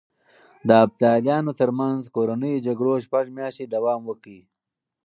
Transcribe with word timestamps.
د 0.67 0.69
ابداليانو 0.85 1.51
ترمنځ 1.59 2.01
کورنيو 2.15 2.63
جګړو 2.67 2.93
شپږ 3.05 3.25
مياشتې 3.37 3.65
دوام 3.75 4.01
وکړ. 4.05 4.35